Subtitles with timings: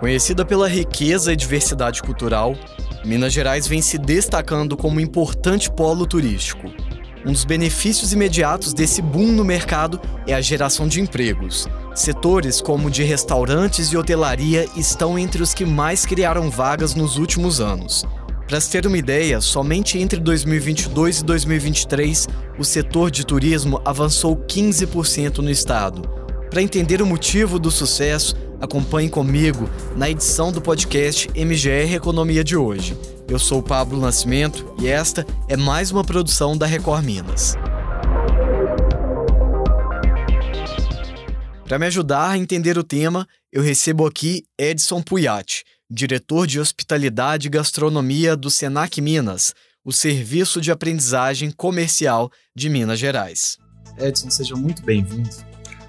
[0.00, 2.54] Conhecida pela riqueza e diversidade cultural,
[3.04, 6.70] Minas Gerais vem se destacando como um importante polo turístico.
[7.26, 11.66] Um dos benefícios imediatos desse boom no mercado é a geração de empregos.
[11.96, 17.60] Setores como de restaurantes e hotelaria estão entre os que mais criaram vagas nos últimos
[17.60, 18.04] anos.
[18.46, 24.36] Para se ter uma ideia, somente entre 2022 e 2023, o setor de turismo avançou
[24.36, 26.02] 15% no estado.
[26.48, 32.56] Para entender o motivo do sucesso, Acompanhe comigo na edição do podcast MGR Economia de
[32.56, 32.98] hoje.
[33.28, 37.54] Eu sou Pablo Nascimento e esta é mais uma produção da Record Minas.
[41.64, 47.46] Para me ajudar a entender o tema, eu recebo aqui Edson Puyat, diretor de Hospitalidade
[47.46, 49.54] e Gastronomia do Senac Minas,
[49.84, 53.56] o serviço de aprendizagem comercial de Minas Gerais.
[53.98, 55.47] Edson, seja muito bem-vindo.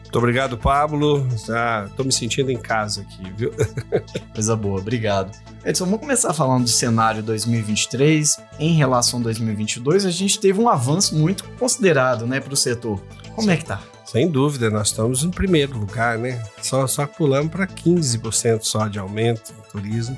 [0.09, 1.27] Muito obrigado, Pablo.
[1.45, 3.53] Já estou me sentindo em casa aqui, viu?
[4.33, 5.37] Coisa boa, obrigado.
[5.63, 8.41] Edson, vamos começar falando do cenário 2023.
[8.57, 12.99] Em relação a 2022, a gente teve um avanço muito considerado né, para o setor.
[13.35, 13.83] Como é que tá?
[14.03, 16.43] Sem dúvida, nós estamos em primeiro lugar, né?
[16.59, 20.17] Só, só pulamos para 15% só de aumento no turismo.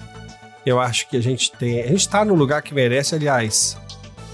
[0.65, 1.81] Eu acho que a gente tem.
[1.81, 3.77] A gente está no lugar que merece, aliás,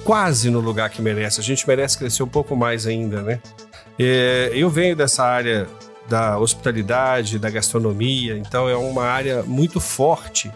[0.04, 1.40] quase no lugar que merece.
[1.40, 3.42] A gente merece crescer um pouco mais ainda, né?
[4.00, 5.68] É, eu venho dessa área
[6.08, 10.52] da hospitalidade, da gastronomia, então é uma área muito forte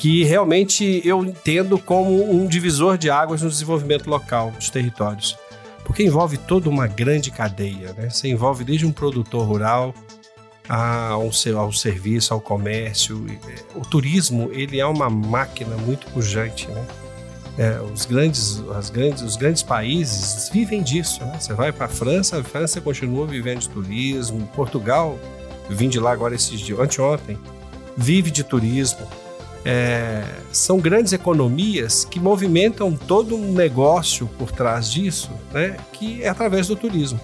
[0.00, 5.36] que realmente eu entendo como um divisor de águas no desenvolvimento local dos territórios.
[5.84, 8.08] Porque envolve toda uma grande cadeia, né?
[8.08, 9.92] Você envolve desde um produtor rural
[10.66, 13.26] ao, ao serviço, ao comércio.
[13.28, 16.86] É, o turismo, ele é uma máquina muito pujante, né?
[17.60, 21.22] É, os, grandes, as grandes, os grandes países vivem disso.
[21.22, 21.36] Né?
[21.38, 24.48] Você vai para a França, a França continua vivendo de turismo.
[24.56, 25.18] Portugal,
[25.68, 27.38] vim de lá agora esses dias, anteontem,
[27.94, 29.06] vive de turismo.
[29.62, 35.76] É, são grandes economias que movimentam todo um negócio por trás disso, né?
[35.92, 37.20] que é através do turismo.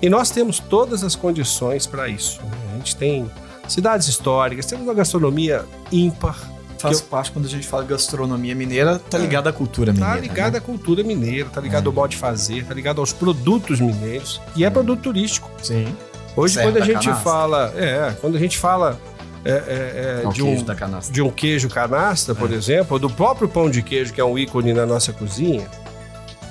[0.00, 2.40] E nós temos todas as condições para isso.
[2.42, 2.52] Né?
[2.74, 3.28] A gente tem
[3.66, 6.38] cidades históricas, temos uma gastronomia ímpar,
[6.80, 7.06] faz eu...
[7.06, 9.20] parte quando a gente fala gastronomia mineira, tá é.
[9.20, 10.14] ligado à cultura mineira.
[10.14, 10.58] Tá ligado né?
[10.58, 11.86] à cultura mineira, tá ligado é.
[11.88, 15.50] ao modo de fazer, tá ligado aos produtos mineiros, e é, é produto turístico.
[15.62, 15.94] Sim.
[16.36, 17.14] Hoje, quando a gente canastra.
[17.16, 17.72] fala.
[17.76, 18.98] É, quando a gente fala.
[19.42, 20.64] É, é, é de, um,
[21.10, 24.38] de um queijo canastra, por exemplo, ou do próprio pão de queijo, que é um
[24.38, 25.66] ícone na nossa cozinha,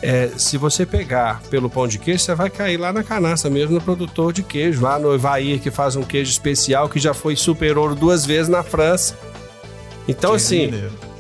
[0.01, 3.75] é, se você pegar pelo pão de queijo, você vai cair lá na canastra mesmo,
[3.75, 7.35] no produtor de queijo, lá no Evair, que faz um queijo especial que já foi
[7.35, 9.15] super ouro duas vezes na França.
[10.09, 10.71] Então, assim,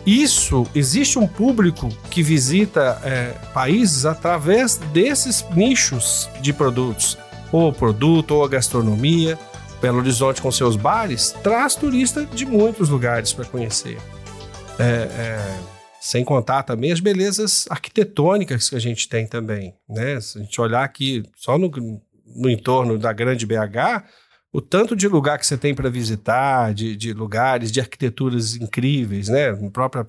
[0.03, 7.15] isso, existe um público que visita é, países através desses nichos de produtos.
[7.51, 9.37] Ou o produto, ou a gastronomia.
[9.79, 13.97] Belo Horizonte, com seus bares, traz turista de muitos lugares para conhecer.
[14.79, 15.59] É, é,
[16.01, 19.75] sem contar também as belezas arquitetônicas que a gente tem também.
[19.87, 20.19] Né?
[20.19, 21.69] Se a gente olhar aqui só no,
[22.25, 24.03] no entorno da grande BH,
[24.51, 29.29] o tanto de lugar que você tem para visitar, de, de, lugares, de arquiteturas incríveis,
[29.29, 29.51] né?
[29.51, 30.05] Na própria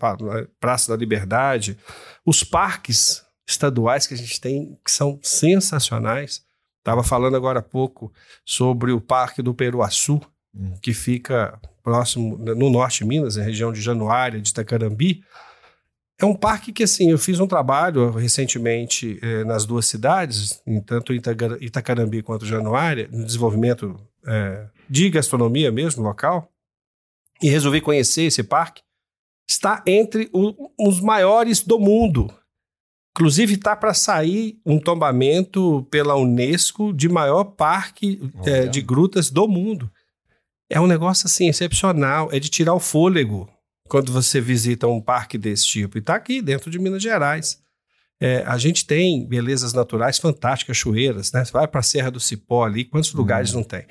[0.59, 1.77] Praça da Liberdade,
[2.25, 6.43] os parques estaduais que a gente tem, que são sensacionais.
[6.79, 8.11] Estava falando agora há pouco
[8.45, 10.21] sobre o Parque do Peruaçu,
[10.55, 10.75] hum.
[10.81, 15.23] que fica próximo, no norte de Minas, na região de Januária, de Itacarambi.
[16.19, 20.81] É um parque que, assim, eu fiz um trabalho recentemente eh, nas duas cidades, em
[20.81, 26.51] tanto Itacarambi quanto Januária, no desenvolvimento é, de gastronomia mesmo, local,
[27.43, 28.83] e resolvi conhecer esse parque,
[29.49, 32.33] está entre o, os maiores do mundo.
[33.17, 39.49] Inclusive, está para sair um tombamento pela Unesco de maior parque é, de grutas do
[39.49, 39.91] mundo.
[40.71, 43.51] É um negócio assim excepcional, é de tirar o fôlego
[43.89, 45.99] quando você visita um parque desse tipo.
[45.99, 47.61] E está aqui dentro de Minas Gerais.
[48.21, 51.45] É, a gente tem belezas naturais fantásticas, cachoeiras, né?
[51.45, 53.61] Você vai para a Serra do Cipó ali, quantos lugares uhum.
[53.61, 53.87] não tem?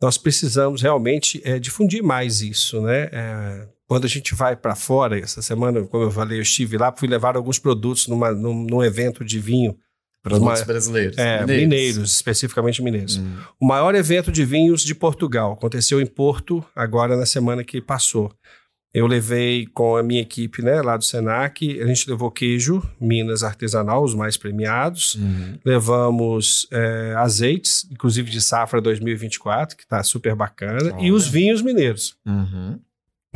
[0.00, 3.08] Nós precisamos realmente é, difundir mais isso, né?
[3.12, 6.94] É, quando a gente vai para fora, essa semana, como eu falei, eu estive lá,
[6.96, 9.76] fui levar alguns produtos numa, num, num evento de vinho.
[10.22, 11.18] Produtos uma, brasileiros.
[11.18, 11.62] É, mineiros.
[11.62, 12.14] mineiros.
[12.14, 13.18] especificamente mineiros.
[13.18, 13.36] Hum.
[13.60, 18.32] O maior evento de vinhos de Portugal aconteceu em Porto, agora na semana que passou.
[18.94, 23.42] Eu levei com a minha equipe, né, lá do Senac, a gente levou queijo, Minas
[23.42, 25.16] artesanal, os mais premiados.
[25.16, 25.58] Uhum.
[25.64, 32.16] Levamos é, azeites, inclusive de safra 2024, que está super bacana, e os vinhos mineiros.
[32.24, 32.78] Uhum.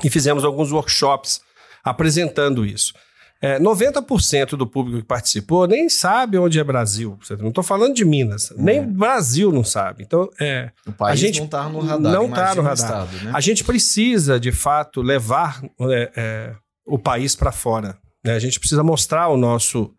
[0.05, 1.41] E fizemos alguns workshops
[1.83, 2.95] apresentando isso.
[3.41, 7.19] É, 90% do público que participou nem sabe onde é Brasil.
[7.39, 8.51] Não estou falando de Minas.
[8.51, 8.65] Uhum.
[8.65, 10.03] Nem Brasil não sabe.
[10.03, 12.13] Então, é, o país a gente não está no radar.
[12.13, 12.75] Não está no radar.
[12.75, 13.31] Estado, né?
[13.33, 16.55] A gente precisa, de fato, levar é, é
[16.85, 17.97] o país para fora.
[18.25, 18.35] Né?
[18.35, 19.95] A gente precisa mostrar o nosso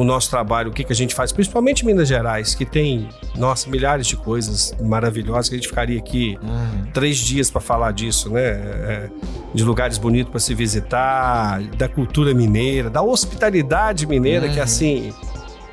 [0.00, 3.10] o nosso trabalho, o que, que a gente faz, principalmente em Minas Gerais, que tem,
[3.36, 6.90] nossa, milhares de coisas maravilhosas que a gente ficaria aqui uhum.
[6.94, 8.40] três dias para falar disso, né?
[8.40, 9.10] É,
[9.52, 14.54] de lugares bonitos para se visitar, da cultura mineira, da hospitalidade mineira, uhum.
[14.54, 15.12] que assim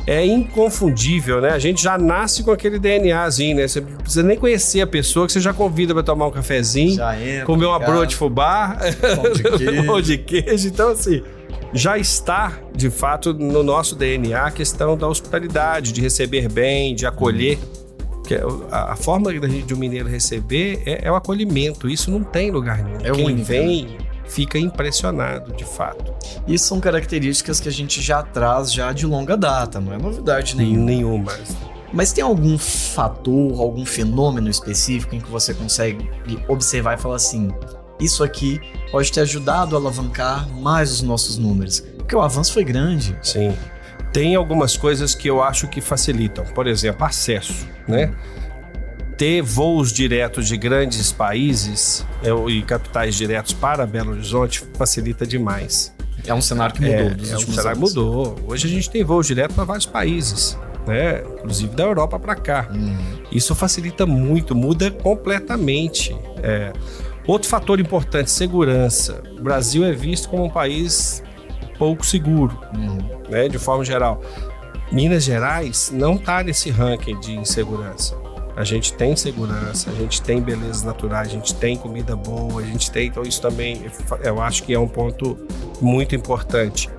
[0.06, 1.52] é inconfundível, né?
[1.52, 3.68] A gente já nasce com aquele DNAzinho, né?
[3.68, 6.94] Você não precisa nem conhecer a pessoa que você já convida para tomar um cafezinho,
[6.94, 8.78] entra, comer uma broa de fubá,
[9.16, 9.84] pão de queijo.
[9.88, 10.68] pão de queijo.
[10.68, 11.24] Então, assim,
[11.74, 17.06] já está, de fato, no nosso DNA a questão da hospitalidade, de receber bem, de
[17.06, 17.58] acolher.
[18.26, 18.42] Que é
[18.72, 21.90] a, forma de um mineiro receber é, é, o acolhimento.
[21.90, 23.00] Isso não tem lugar nenhum.
[23.02, 23.98] É Quem único, vem né?
[24.28, 26.14] fica impressionado, de fato.
[26.46, 30.58] Isso são características que a gente já traz já de longa data, não é novidade
[30.58, 30.86] nenhuma.
[30.86, 31.34] Nenhuma.
[31.94, 36.10] Mas tem algum fator, algum fenômeno específico em que você consegue
[36.48, 37.50] observar e falar assim:
[38.00, 38.60] isso aqui
[38.92, 41.80] pode ter ajudado a alavancar mais os nossos números.
[41.98, 43.18] Porque o avanço foi grande.
[43.22, 43.56] Sim.
[44.14, 46.46] Tem algumas coisas que eu acho que facilitam.
[46.46, 48.14] Por exemplo, acesso, né?
[49.18, 55.94] Ter voos diretos de grandes países é, e capitais diretos para Belo Horizonte facilita demais.
[56.26, 56.96] É um cenário que mudou.
[56.98, 57.96] É, dos é um cenário anos.
[57.96, 58.36] mudou.
[58.48, 60.58] Hoje a gente tem voos diretos para vários países.
[60.86, 61.22] Né?
[61.40, 62.70] Inclusive da Europa para cá.
[62.72, 62.98] Uhum.
[63.32, 66.16] Isso facilita muito, muda completamente.
[66.42, 66.72] É,
[67.28, 69.22] Outro fator importante, segurança.
[69.38, 71.22] O Brasil é visto como um país
[71.78, 73.30] pouco seguro, uhum.
[73.30, 74.22] né, de forma geral.
[74.92, 78.16] Minas Gerais não está nesse ranking de insegurança.
[78.56, 82.66] A gente tem segurança, a gente tem belezas naturais, a gente tem comida boa, a
[82.66, 83.08] gente tem.
[83.08, 83.86] Então, isso também
[84.24, 85.38] eu acho que é um ponto
[85.80, 86.90] muito importante.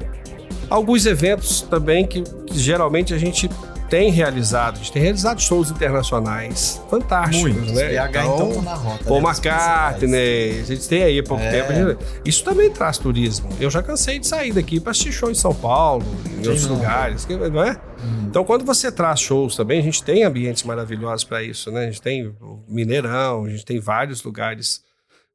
[0.70, 3.48] Alguns eventos também que, que geralmente a gente
[3.88, 7.72] tem realizado, a gente tem realizado shows internacionais fantásticos, Muitos.
[7.72, 7.88] né?
[7.88, 9.04] BH então, então na rota.
[9.04, 11.62] Paul né, McCartney, a gente tem aí há pouco é.
[11.62, 12.04] tempo.
[12.24, 13.48] Isso também traz turismo.
[13.60, 16.66] Eu já cansei de sair daqui para assistir show em São Paulo, em Sim, outros
[16.66, 16.76] não.
[16.76, 17.72] lugares, não é?
[18.04, 18.26] Hum.
[18.28, 21.84] Então, quando você traz shows também, a gente tem ambientes maravilhosos para isso, né?
[21.84, 22.34] A gente tem
[22.68, 24.82] Mineirão, a gente tem vários lugares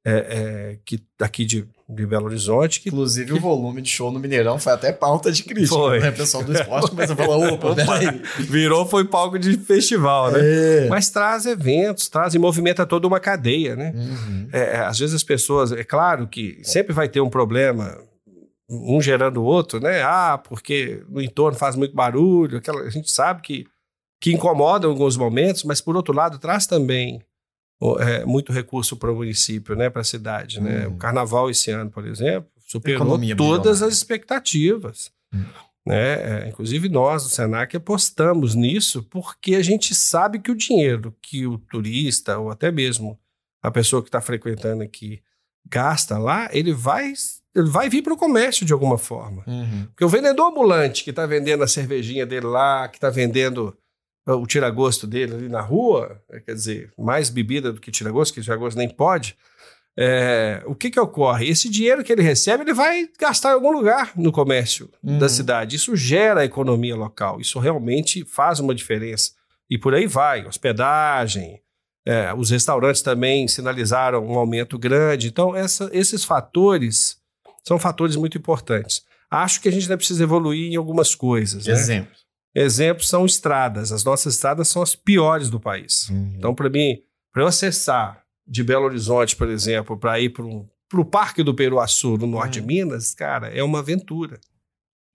[0.06, 2.82] é, é, que aqui de, de Belo Horizonte.
[2.82, 3.34] Que, Inclusive, que...
[3.34, 5.76] o volume de show no Mineirão foi até pauta de crítica.
[5.76, 6.00] Foi.
[6.00, 6.10] Né?
[6.10, 8.22] O pessoal do esporte começou a falar: opa, peraí.
[8.50, 10.40] Virou, foi palco de festival, né?
[10.42, 10.88] É.
[10.90, 13.94] Mas traz eventos, traz e movimenta toda uma cadeia, né?
[13.96, 14.50] Uhum.
[14.52, 17.98] É, é, às vezes as pessoas, é claro que sempre vai ter um problema.
[18.70, 20.02] Um gerando o outro, né?
[20.02, 22.58] Ah, porque no entorno faz muito barulho.
[22.58, 23.66] Aquela, a gente sabe que,
[24.20, 27.22] que incomoda em alguns momentos, mas por outro lado traz também
[28.00, 30.60] é, muito recurso para o município, né, para a cidade.
[30.60, 30.64] Hum.
[30.64, 30.88] Né?
[30.88, 35.12] O carnaval esse ano, por exemplo, superou Economia todas melhor, as expectativas.
[35.34, 35.44] Hum.
[35.86, 36.46] Né?
[36.46, 41.46] É, inclusive nós, do Senac, apostamos nisso porque a gente sabe que o dinheiro que
[41.46, 43.20] o turista, ou até mesmo
[43.62, 45.22] a pessoa que está frequentando aqui,
[45.70, 47.14] gasta lá, ele vai
[47.56, 49.44] ele vai vir para o comércio de alguma forma.
[49.46, 49.86] Uhum.
[49.88, 53.78] Porque o vendedor ambulante que está vendendo a cervejinha dele lá, que está vendendo
[54.25, 58.42] o tira-gosto dele ali na rua, é, quer dizer, mais bebida do que tira-gosto, que
[58.42, 59.38] tira-gosto nem pode,
[59.96, 61.48] é, o que que ocorre?
[61.48, 65.20] Esse dinheiro que ele recebe, ele vai gastar em algum lugar no comércio uhum.
[65.20, 65.75] da cidade.
[65.75, 69.31] Isso gera a economia local, isso realmente faz uma diferença.
[69.70, 71.62] E por aí vai, hospedagem,
[72.06, 75.28] é, os restaurantes também sinalizaram um aumento grande.
[75.28, 77.18] Então, essa, esses fatores
[77.65, 79.03] são fatores muito importantes.
[79.30, 81.65] Acho que a gente ainda precisa evoluir em algumas coisas.
[81.65, 81.74] Né?
[82.55, 82.74] Exemplos.
[82.74, 83.91] Exemplos são estradas.
[83.91, 86.10] As nossas estradas são as piores do país.
[86.10, 86.33] Uhum.
[86.38, 87.00] Então, para mim,
[87.31, 92.17] para eu acessar de Belo Horizonte, por exemplo, para ir para o Parque do Peruaçu,
[92.17, 92.67] no norte uhum.
[92.67, 94.39] de Minas, cara, é uma aventura.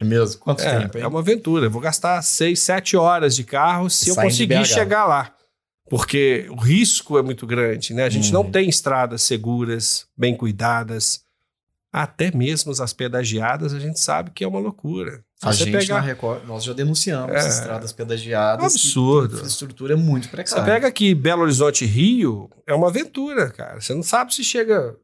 [0.01, 0.41] É mesmo?
[0.41, 1.05] Quanto é, tempo, hein?
[1.05, 1.67] É uma aventura.
[1.67, 5.35] Eu vou gastar seis, sete horas de carro se eu conseguir chegar lá.
[5.91, 8.05] Porque o risco é muito grande, né?
[8.05, 8.45] A gente uhum.
[8.45, 11.23] não tem estradas seguras, bem cuidadas.
[11.91, 15.25] Até mesmo as pedagiadas, a gente sabe que é uma loucura.
[15.43, 15.95] A gente pegar...
[15.95, 18.75] na Record, nós já denunciamos é, estradas pedagiadas.
[18.75, 19.35] Absurdo.
[19.35, 20.65] A infraestrutura é muito precária.
[20.65, 23.81] Você pega aqui Belo Horizonte Rio, é uma aventura, cara.
[23.81, 24.97] Você não sabe se chega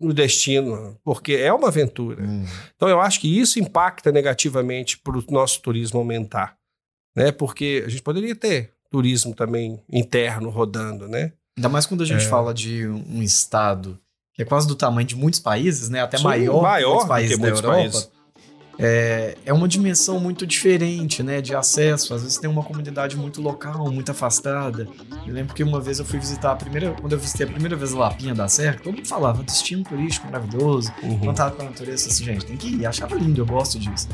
[0.00, 2.22] no destino, porque é uma aventura.
[2.24, 2.44] Hum.
[2.74, 6.56] Então eu acho que isso impacta negativamente para o nosso turismo aumentar,
[7.14, 7.30] né?
[7.30, 11.32] Porque a gente poderia ter turismo também interno rodando, né?
[11.56, 12.28] Ainda mais quando a gente é.
[12.28, 13.98] fala de um estado
[14.34, 16.00] que é quase do tamanho de muitos países, né?
[16.00, 17.68] Até Sim, maior, maior que muitos países da Europa.
[17.68, 18.10] Países
[18.78, 22.14] é, é uma dimensão muito diferente, né, de acesso.
[22.14, 24.88] Às vezes tem uma comunidade muito local, muito afastada.
[25.26, 27.76] Eu lembro que uma vez eu fui visitar a primeira, quando eu visitei a primeira
[27.76, 31.18] vez a Lapinha da Serra, todo mundo falava destino turístico maravilhoso, uhum.
[31.18, 32.86] contato com a natureza, assim, gente, tem que ir.
[32.86, 34.08] Achava lindo, eu gosto disso.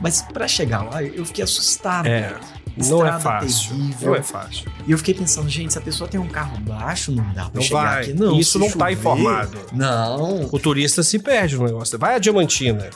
[0.00, 2.06] Mas para chegar lá, eu fiquei assustado.
[2.06, 2.34] É.
[2.76, 3.70] Não é fácil.
[3.70, 4.08] Terrível.
[4.08, 4.70] Não é fácil.
[4.86, 7.52] E eu fiquei pensando, gente, se a pessoa tem um carro baixo, não dá pra
[7.54, 8.02] não chegar vai.
[8.02, 8.12] aqui.
[8.12, 9.58] Não, Isso não tá chover, tá informado.
[9.72, 10.48] Não.
[10.50, 11.96] O turista se perde no negócio.
[11.98, 12.90] Vai a Diamantina.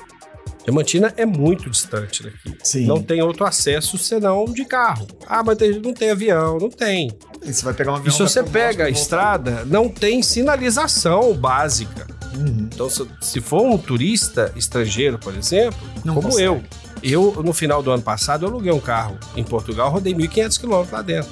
[0.68, 2.54] Diamantina é muito distante daqui.
[2.62, 2.86] Sim.
[2.86, 5.06] Não tem outro acesso senão de carro.
[5.26, 6.58] Ah, mas não tem avião.
[6.58, 7.10] Não tem.
[7.42, 8.08] E você vai pegar um avião.
[8.08, 12.06] E se você pega a estrada, não tem sinalização básica.
[12.36, 12.68] Uhum.
[12.70, 16.62] Então, se, se, for um turista estrangeiro, por exemplo, não como consegue.
[17.02, 20.60] eu, eu, no final do ano passado, eu aluguei um carro em Portugal, rodei 1.500
[20.60, 21.30] quilômetros lá dentro.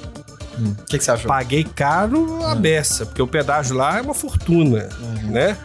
[0.57, 0.75] O hum.
[0.87, 1.27] que, que, você achou?
[1.27, 2.59] Paguei caro a hum.
[2.59, 5.31] beça, porque o pedágio lá é uma fortuna, uhum.
[5.31, 5.55] né?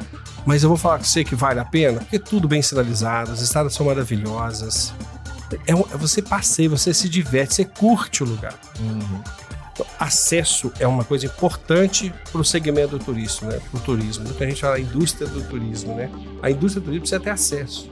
[0.45, 3.33] Mas eu vou falar com você que vale a pena, porque é tudo bem sinalizado,
[3.33, 4.93] as estradas são maravilhosas.
[5.67, 8.55] É, um, você passeia, você se diverte, você curte o lugar.
[8.81, 9.23] Uhum.
[9.73, 13.61] Então, acesso é uma coisa importante para o segmento do turismo, né?
[13.71, 14.25] Para o turismo.
[14.35, 16.11] Que a gente fala indústria do turismo, né?
[16.43, 17.91] A indústria do turismo precisa ter acesso.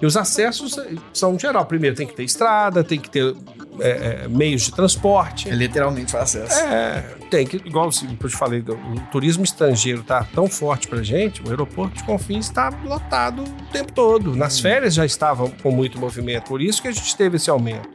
[0.00, 0.76] E os acessos
[1.12, 1.66] são geral.
[1.66, 3.34] Primeiro tem que ter estrada, tem que ter
[3.80, 5.48] é, é, meios de transporte.
[5.48, 6.58] É literalmente o acesso.
[6.60, 11.42] É, tem que, igual eu te falei, o turismo estrangeiro tá tão forte pra gente,
[11.42, 14.36] o aeroporto de Confins está lotado o tempo todo.
[14.36, 14.62] Nas hum.
[14.62, 17.88] férias já estavam com muito movimento, por isso que a gente teve esse aumento.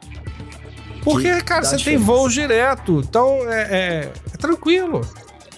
[1.02, 5.02] Porque, que cara, você tem voo direto, então é, é, é tranquilo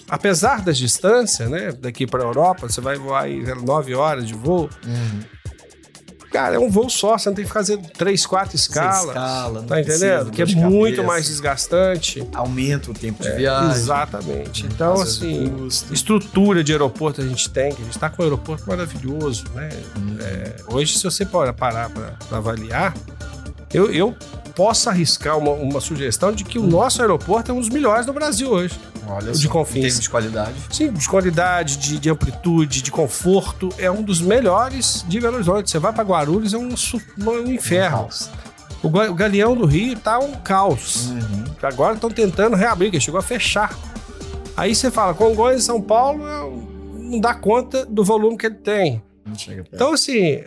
[0.09, 1.71] apesar das distâncias, né?
[1.71, 4.69] Daqui para a Europa, você vai voar aí nove horas de voo.
[4.85, 5.19] Uhum.
[6.31, 9.07] Cara, é um voo só, você não tem que fazer três, quatro escalas.
[9.07, 10.31] escala, tá entendendo?
[10.31, 12.27] Que é muito mais desgastante.
[12.33, 13.71] Aumenta o tempo de é, viagem.
[13.71, 14.65] Exatamente.
[14.65, 18.67] Então, assim, estrutura de aeroporto a gente tem, que a gente está com um aeroporto
[18.67, 19.69] maravilhoso, né?
[19.97, 20.17] Hum.
[20.19, 22.93] É, hoje, se você parar para avaliar,
[23.73, 24.15] eu, eu
[24.55, 28.13] posso arriscar uma, uma sugestão de que o nosso aeroporto é um dos melhores do
[28.13, 28.77] Brasil hoje.
[29.07, 29.99] Olha de Confins.
[29.99, 30.55] de qualidade.
[30.69, 33.69] Sim, de qualidade, de, de, amplitude, de conforto.
[33.77, 35.69] É um dos melhores de Belo Horizonte.
[35.69, 38.09] Você vai para Guarulhos, é um, um inferno.
[38.83, 41.09] Um o, o Galeão do Rio tá um caos.
[41.09, 41.45] Uhum.
[41.63, 43.75] Agora estão tentando reabrir, que chegou a fechar.
[44.55, 48.55] Aí você fala, Congonhas e São Paulo é não dá conta do volume que ele
[48.55, 49.01] tem.
[49.73, 50.43] Então, assim,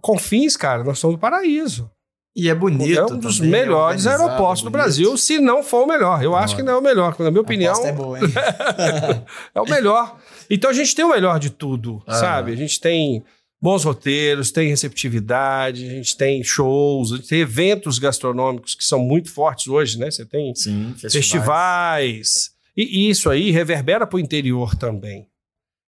[0.00, 1.90] Confins, cara, nós somos do paraíso.
[2.36, 2.98] E é bonito.
[2.98, 6.22] É um dos também, melhores é aeroportos do Brasil, se não for o melhor.
[6.22, 7.74] Eu acho que não é o melhor, na minha opinião.
[7.86, 8.26] é boa, hein?
[9.54, 10.18] é o melhor.
[10.50, 12.14] Então a gente tem o melhor de tudo, ah.
[12.14, 12.52] sabe?
[12.52, 13.24] A gente tem
[13.58, 18.98] bons roteiros, tem receptividade, a gente tem shows, a gente tem eventos gastronômicos que são
[18.98, 20.10] muito fortes hoje, né?
[20.10, 21.12] Você tem Sim, festivais.
[21.12, 22.50] festivais.
[22.76, 25.26] E isso aí reverbera para o interior também.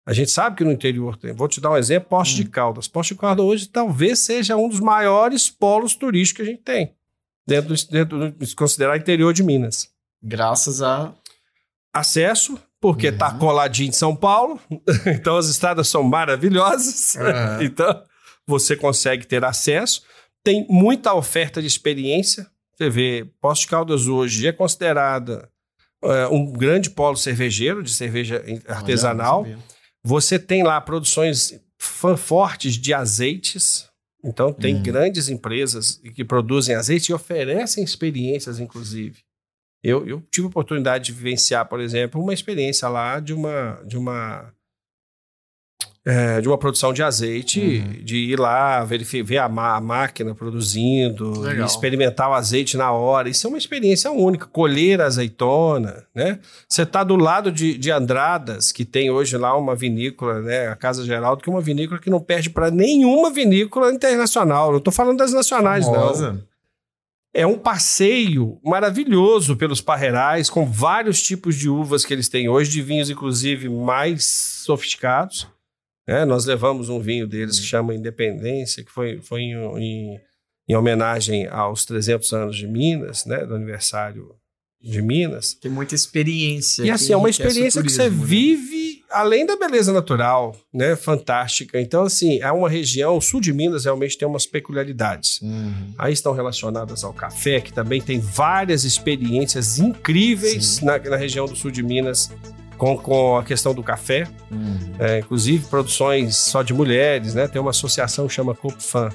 [0.09, 1.35] A gente sabe que no interior tem.
[1.35, 2.45] Vou te dar um exemplo: Poste hum.
[2.45, 2.89] de Caldas.
[2.89, 6.95] Poste de Caldas hoje talvez seja um dos maiores polos turísticos que a gente tem,
[7.47, 9.91] dentro, do, dentro se considerar interior de Minas.
[10.23, 11.13] Graças a.
[11.93, 13.39] Acesso, porque está uhum.
[13.39, 14.59] coladinho em São Paulo,
[15.07, 17.61] então as estradas são maravilhosas, uhum.
[17.67, 18.03] então
[18.47, 20.03] você consegue ter acesso.
[20.43, 22.47] Tem muita oferta de experiência.
[22.75, 25.51] Você vê, Poste de Caldas hoje é considerada
[26.03, 29.43] é, um grande polo cervejeiro, de cerveja artesanal.
[29.43, 29.59] Olha,
[30.05, 31.61] você tem lá produções
[32.17, 33.89] fortes de azeites.
[34.25, 34.83] Então, tem hum.
[34.83, 39.23] grandes empresas que produzem azeite e oferecem experiências, inclusive.
[39.83, 43.97] Eu, eu tive a oportunidade de vivenciar, por exemplo, uma experiência lá de uma, de
[43.97, 44.53] uma
[46.09, 48.03] é, de uma produção de azeite, uhum.
[48.03, 53.29] de ir lá, verificar, ver a, a máquina produzindo, experimentar o azeite na hora.
[53.29, 54.47] Isso é uma experiência única.
[54.47, 56.39] Colher azeitona, né?
[56.67, 60.69] Você está do lado de, de Andradas, que tem hoje lá uma vinícola, né?
[60.69, 64.71] A Casa Geraldo, que é uma vinícola que não perde para nenhuma vinícola internacional.
[64.71, 66.33] Não estou falando das nacionais, Famosa.
[66.33, 66.49] não.
[67.35, 72.71] É um passeio maravilhoso pelos parreirais, com vários tipos de uvas que eles têm hoje,
[72.71, 75.47] de vinhos, inclusive, mais sofisticados.
[76.09, 80.21] É, nós levamos um vinho deles que chama Independência, que foi, foi em, em,
[80.67, 84.35] em, homenagem aos 300 anos de Minas, né, do aniversário
[84.81, 85.53] de Minas.
[85.53, 86.83] Tem muita experiência.
[86.83, 88.27] E assim, é uma experiência turismo, que você né?
[88.27, 91.79] vive além da beleza natural, né, fantástica.
[91.79, 95.41] Então, assim, é uma região, o sul de Minas realmente tem umas peculiaridades.
[95.43, 95.95] Uhum.
[95.99, 101.57] Aí estão relacionadas ao café, que também tem várias experiências incríveis na, na região do
[101.57, 102.31] sul de Minas
[102.79, 104.79] com, com a questão do café, uhum.
[104.99, 107.49] é, inclusive produções só de mulheres, né?
[107.49, 109.11] Tem uma associação que chama Copfan,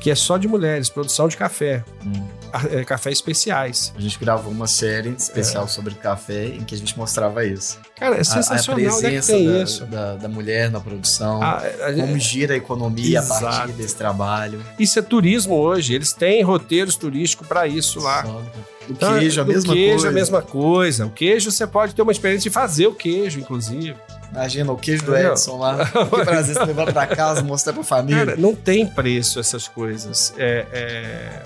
[0.00, 1.84] que é só de mulheres, produção de café.
[2.04, 2.28] Uhum.
[2.72, 3.92] é, cafés especiais.
[3.96, 5.68] A gente gravou uma série especial é.
[5.68, 7.78] sobre café em que a gente mostrava isso.
[7.96, 9.86] Cara, é sensacional, a, a presença é da, isso?
[9.86, 13.46] Da, da, mulher na produção, a, a, como gira a economia exato.
[13.46, 14.64] a partir desse trabalho.
[14.78, 18.24] Isso é turismo hoje, eles têm roteiros turísticos para isso lá.
[18.24, 18.42] Só.
[18.92, 20.08] O queijo, a mesma queijo, coisa.
[20.08, 21.06] a mesma coisa.
[21.06, 23.96] O queijo, você pode ter uma experiência de fazer o queijo, inclusive.
[24.32, 25.84] Imagina o queijo do Edson lá.
[25.90, 28.26] Que prazer você levar pra casa, mostrar pra família.
[28.26, 30.32] Cara, não tem preço essas coisas.
[30.38, 31.42] É, é,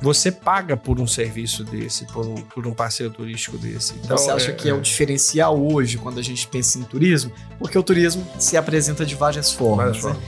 [0.00, 3.94] Você paga por um serviço desse, por um, por um passeio turístico desse.
[4.02, 7.32] Então, você acha é, que é o diferencial hoje quando a gente pensa em turismo?
[7.58, 9.98] Porque o turismo se apresenta de várias formas.
[9.98, 10.26] Várias né?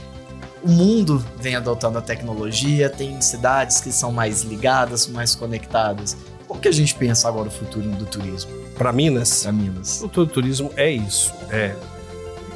[0.61, 6.15] O mundo vem adotando a tecnologia, tem cidades que são mais ligadas, mais conectadas.
[6.53, 8.51] Como que a gente pensa agora o futuro do turismo?
[8.77, 9.41] Para Minas?
[9.41, 9.97] Para Minas.
[9.97, 11.33] O futuro do turismo é isso.
[11.49, 11.73] É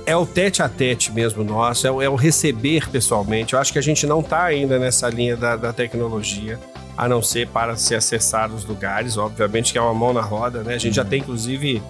[0.05, 3.53] é o tete a tete mesmo nosso, é o, é o receber pessoalmente.
[3.53, 6.57] Eu acho que a gente não está ainda nessa linha da, da, tecnologia,
[6.95, 10.63] a não ser para se acessar os lugares, obviamente que é uma mão na roda,
[10.63, 10.75] né?
[10.75, 10.93] A gente uhum.
[10.93, 11.83] já tem, inclusive,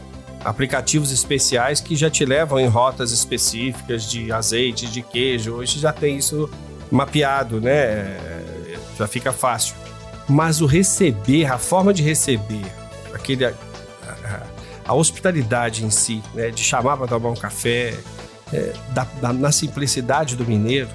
[0.44, 5.54] aplicativos especiais que já te levam em rotas específicas de azeite, de queijo.
[5.54, 6.50] Hoje já tem isso
[6.90, 8.18] mapeado, né?
[8.98, 9.76] Já fica fácil.
[10.28, 12.66] Mas o receber, a forma de receber,
[13.14, 13.46] aquele
[14.88, 17.94] a hospitalidade em si, né, de chamar para tomar um café,
[18.54, 20.88] é, da, da, na simplicidade do mineiro,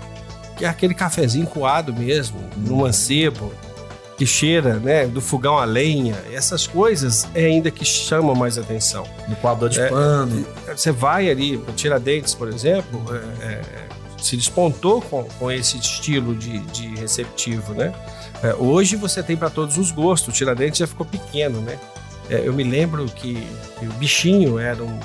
[0.56, 3.52] que é aquele cafezinho coado mesmo, no mancebo,
[4.16, 9.06] que cheira, né, do fogão a lenha, essas coisas é ainda que chamam mais atenção.
[9.28, 10.46] No coador de é, pano.
[10.74, 13.04] Você vai ali, para Tiradentes, por exemplo,
[13.42, 13.62] é, é,
[14.22, 17.92] se despontou com, com esse estilo de, de receptivo, né?
[18.42, 21.78] É, hoje você tem para todos os gostos, o Tiradentes já ficou pequeno, né?
[22.30, 23.34] É, eu me lembro que,
[23.78, 25.00] que, o bichinho era um,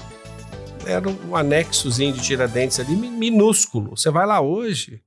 [0.86, 3.96] era um anexozinho de Tiradentes ali, minúsculo.
[3.96, 5.02] Você vai lá hoje,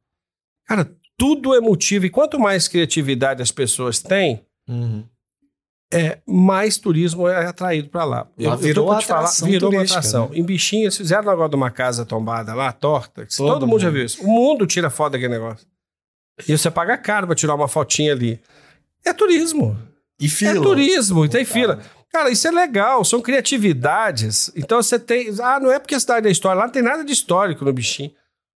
[0.67, 2.07] cara, tudo é motivo.
[2.07, 5.05] E quanto mais criatividade as pessoas têm, uhum.
[5.93, 8.27] É, mais turismo é atraído para lá.
[8.39, 10.29] Eu, virou eu atração falar, virou uma atração.
[10.29, 10.39] Né?
[10.39, 13.27] Em Bichinho, eles fizeram agora de uma casa tombada lá, torta.
[13.27, 14.23] Todo, todo mundo já viu isso.
[14.23, 15.67] O mundo tira foto daquele negócio.
[16.47, 18.41] E você paga caro para tirar uma fotinha ali.
[19.05, 19.77] É turismo.
[20.19, 20.53] E fila.
[20.53, 21.81] É turismo, tem fila.
[22.13, 24.51] Cara, isso é legal, são criatividades.
[24.55, 25.35] Então você tem.
[25.43, 27.73] Ah, não é porque a cidade é história, lá não tem nada de histórico no
[27.73, 28.13] bichinho.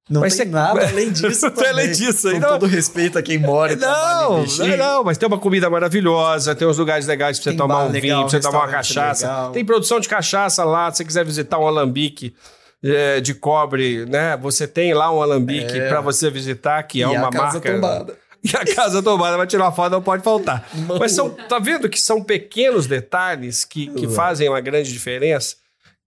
[0.08, 1.50] Não mas tem nada além disso.
[1.50, 1.70] também.
[1.70, 2.30] além disso.
[2.30, 6.68] Com todo respeito a quem mora não, não, não, mas tem uma comida maravilhosa, tem
[6.68, 9.26] uns lugares legais pra você tem tomar um legal, vinho, pra você tomar uma cachaça.
[9.26, 9.52] Legal.
[9.52, 12.34] Tem produção de cachaça lá, se você quiser visitar um alambique
[12.82, 14.36] é, de cobre, né?
[14.36, 15.88] Você tem lá um alambique é.
[15.88, 17.72] para você visitar, que é e uma a casa marca.
[17.72, 18.24] Tombada.
[18.44, 20.68] E a casa tomada vai tirar uma foto, não pode faltar.
[21.00, 25.56] Mas são, tá vendo que são pequenos detalhes que, que fazem uma grande diferença?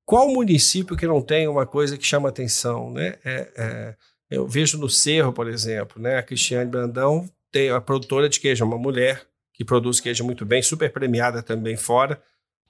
[0.07, 3.15] Qual município que não tem uma coisa que chama atenção, né?
[3.25, 3.95] É, é,
[4.31, 6.17] eu vejo no Cerro, por exemplo, né?
[6.17, 9.21] A Cristiane Brandão tem a produtora de queijo, uma mulher
[9.53, 12.21] que produz queijo muito bem, super premiada também fora.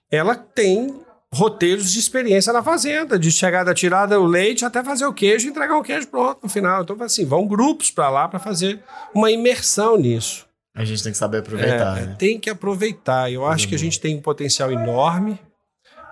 [0.10, 1.00] Ela tem
[1.32, 5.46] roteiros de experiência na fazenda, de chegar da tirada o leite até fazer o queijo
[5.46, 6.82] e entregar o queijo pronto no final.
[6.82, 8.82] Então, assim, vão grupos para lá para fazer
[9.14, 10.48] uma imersão nisso.
[10.74, 12.00] A gente tem que saber aproveitar.
[12.00, 12.16] É, né?
[12.18, 13.32] Tem que aproveitar.
[13.32, 15.40] Eu acho que a gente tem um potencial enorme.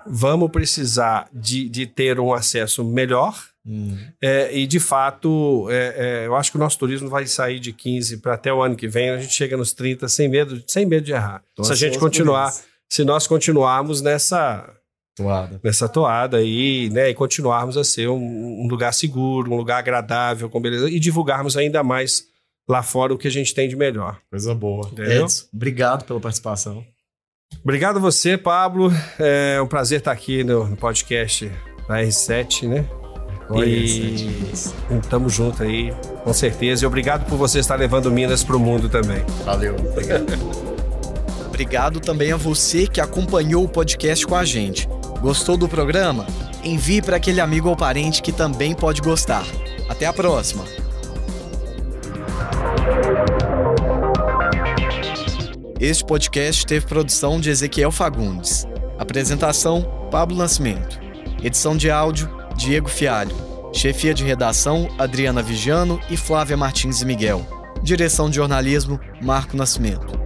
[0.08, 3.36] Vamos precisar de, de ter um acesso melhor.
[3.66, 3.96] Hum.
[4.22, 7.72] É, e de fato, é, é, eu acho que o nosso turismo vai sair de
[7.72, 10.86] 15 para até o ano que vem, a gente chega nos 30 sem medo, sem
[10.86, 11.42] medo de errar.
[11.54, 12.54] Tô se a gente continuar,
[12.88, 14.72] se nós continuarmos nessa
[15.16, 15.60] toada.
[15.64, 17.10] nessa toada aí, né?
[17.10, 21.56] E continuarmos a ser um, um, lugar seguro, um lugar agradável, com beleza, e divulgarmos
[21.56, 22.24] ainda mais
[22.68, 24.20] lá fora o que a gente tem de melhor.
[24.30, 24.90] Coisa boa.
[24.96, 26.84] Edson, obrigado pela participação.
[27.62, 28.92] Obrigado a você, Pablo.
[29.18, 31.50] É um prazer estar aqui no, no podcast
[31.88, 32.84] da R7, né?
[33.48, 34.52] Oi, e
[35.02, 36.84] estamos juntos aí, com certeza.
[36.84, 39.24] E obrigado por você estar levando Minas para o mundo também.
[39.44, 39.76] Valeu.
[39.76, 40.26] Obrigado.
[41.46, 44.88] obrigado também a você que acompanhou o podcast com a gente.
[45.20, 46.26] Gostou do programa?
[46.64, 49.44] Envie para aquele amigo ou parente que também pode gostar.
[49.88, 50.85] Até a próxima!
[55.78, 58.66] Este podcast teve produção de Ezequiel Fagundes.
[58.98, 60.98] Apresentação: Pablo Nascimento.
[61.42, 63.36] Edição de áudio: Diego Fialho.
[63.74, 67.46] Chefia de redação: Adriana Vigiano e Flávia Martins e Miguel.
[67.82, 70.25] Direção de jornalismo: Marco Nascimento.